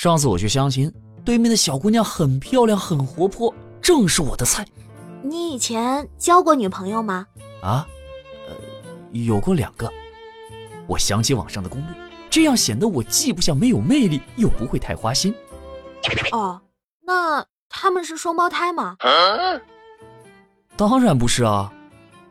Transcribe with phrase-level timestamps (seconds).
[0.00, 0.90] 上次我去相亲，
[1.26, 4.66] 对面的小姑娘很漂亮，很活泼，正是我的菜。
[5.22, 7.26] 你以前交过女朋友吗？
[7.60, 7.86] 啊，
[8.48, 8.54] 呃，
[9.12, 9.92] 有过两个。
[10.86, 11.88] 我想起网上的攻略，
[12.30, 15.34] 这样显得我既不像没有魅力，又不会太花心。
[16.32, 16.62] 哦，
[17.02, 18.96] 那他们是双胞胎吗？
[20.78, 21.70] 当然不是啊，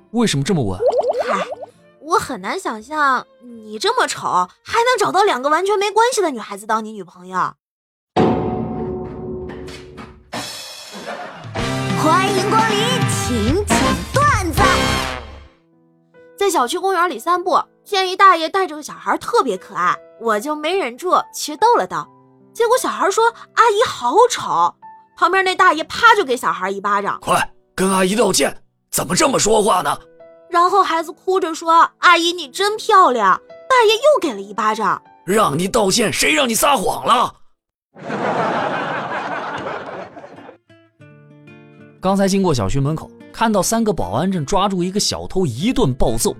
[0.09, 0.79] 为什么这么问？
[1.29, 1.45] 嗨，
[2.01, 4.27] 我很难想象你这么丑，
[4.63, 7.53] 还能找到两个完全没关系的女孩子当你女朋友。
[16.59, 22.05] 小区公园里散步，见一大爷带着个小孩，特别可爱，我就没忍住去逗了逗。
[22.53, 23.23] 结果小孩说
[23.55, 24.75] ：“阿姨好丑。”
[25.15, 28.61] 旁边那大爷啪就给小孩一巴掌：“快跟阿姨道歉！
[28.91, 29.97] 怎么这么说话呢？”
[30.51, 33.39] 然后孩子哭着说：“阿姨你真漂亮。”
[33.69, 37.35] 大爷又给了一巴掌：“让你道歉，谁让你撒谎了？”
[42.01, 46.35] 刚才经过小区门口，看到三个保安正抓住一个小偷一顿暴揍。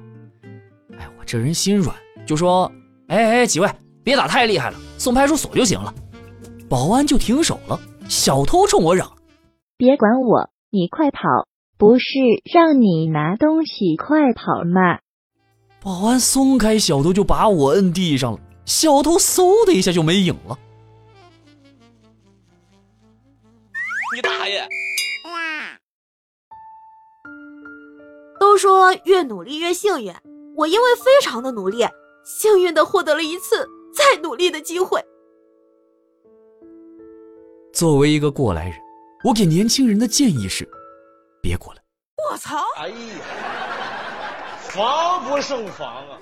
[1.30, 2.72] 这人心软，就说
[3.08, 3.70] ：“哎哎，几位
[4.04, 5.94] 别打太厉害了，送派出所就行了。”
[6.68, 7.80] 保安就停手了。
[8.08, 9.16] 小偷冲我嚷
[9.78, 11.20] ：“别管我，你快跑！
[11.78, 12.08] 不是
[12.52, 14.98] 让你拿东西快跑吗？”
[15.84, 18.40] 保安松开小偷，就把我摁地上了。
[18.66, 20.58] 小偷嗖的一下就没影了。
[24.16, 24.68] 你大爷！
[28.40, 30.12] 都说越努力越幸运，
[30.60, 31.88] 我因为非常的努力，
[32.26, 33.66] 幸运的获得了一次
[33.96, 35.02] 再努力的机会。
[37.72, 38.76] 作为一个过来人，
[39.24, 40.68] 我给年轻人的建议是：
[41.42, 41.82] 别过来。
[42.30, 42.58] 我操！
[42.76, 42.96] 哎呀，
[44.60, 46.20] 防不胜防啊！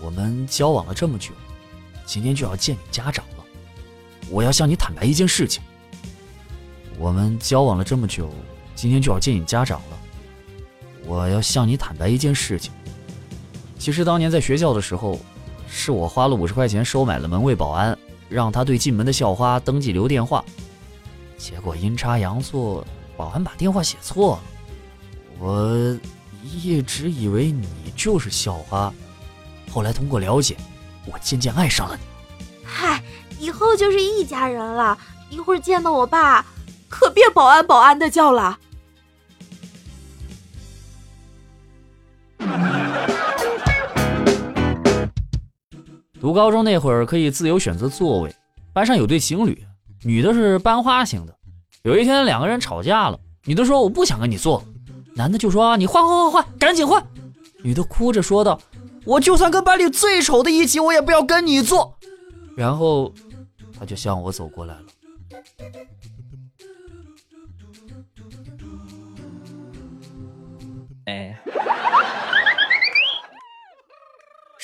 [0.00, 1.32] 我们交往了这么久，
[2.06, 3.44] 今天就要见你家长了。
[4.30, 5.60] 我要向你坦白一件事情。
[7.00, 8.30] 我们交往了这么久，
[8.76, 9.98] 今天就要见你家长了。
[11.04, 12.72] 我要向你坦白一件事情。
[13.78, 15.18] 其实当年在学校的时候，
[15.68, 17.96] 是我花了五十块钱收买了门卫保安，
[18.28, 20.44] 让他对进门的校花登记留电话。
[21.36, 22.84] 结果阴差阳错，
[23.16, 24.40] 保安把电话写错了。
[25.38, 25.98] 我
[26.42, 28.92] 一直以为你就是校花，
[29.70, 30.56] 后来通过了解，
[31.06, 32.02] 我渐渐爱上了你。
[32.64, 33.02] 嗨，
[33.38, 34.98] 以后就是一家人了。
[35.30, 36.44] 一会儿见到我爸，
[36.88, 38.58] 可别保安保安的叫了。
[46.28, 48.30] 读高中那会儿可以自由选择座位，
[48.74, 49.64] 班上有对情侣，
[50.04, 51.34] 女的是班花型的。
[51.84, 54.62] 有一天两个人吵架了，女的说我不想跟你坐，
[55.14, 57.02] 男的就说你换换换换，赶紧换。
[57.62, 58.60] 女的哭着说道，
[59.06, 61.98] 我就算跟班里最丑的一起，我也不要跟你坐。
[62.54, 63.10] 然后
[63.78, 64.82] 他就向我走过来了。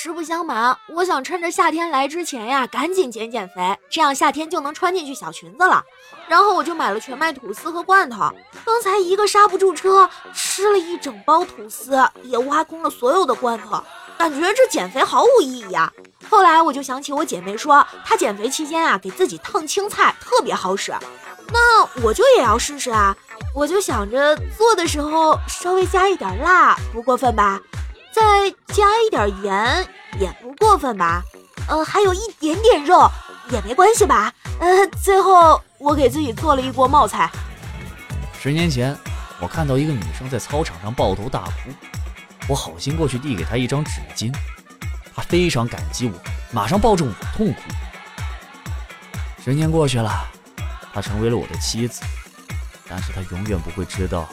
[0.05, 5.83] 实不相瞒，我想趁着夏天来之前呀，赶紧减减肥，这样夏天就能穿进去小裙子了。
[6.29, 8.31] 然后我就买了全麦吐司和罐头。
[8.67, 13.83] 刚才一个刹不住车，吃了一整包吐司，也挖空了所有的罐头，
[14.19, 15.91] 感觉这减肥毫无意义呀。
[16.29, 20.93] 后来我就想起我姐妹说，她减肥期间啊，给自己烫青菜特别好使，
[21.51, 23.17] 那我就也要试试啊。
[23.55, 27.59] 我就想着做的时候稍微加一点辣，不过分吧？
[28.15, 28.23] 再
[28.73, 29.89] 加一点盐
[30.21, 31.21] 也不过分吧？
[31.67, 33.11] 呃，还有一点点肉
[33.51, 34.33] 也没关系吧？
[34.61, 37.29] 呃，最后我给自己做了一锅冒菜。
[38.41, 38.97] 十年前，
[39.41, 41.73] 我看到一个女生在操场上抱头大哭，
[42.47, 44.33] 我好心过去递给她一张纸巾，
[45.13, 46.15] 她非常感激我，
[46.53, 47.61] 马上抱着我痛哭。
[49.43, 50.25] 十年过去了，
[50.93, 52.05] 她成为了我的妻子，
[52.89, 54.29] 但是她永远不会知道，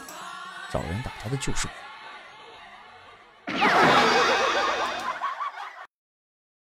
[0.71, 1.71] 找人打她的就是我。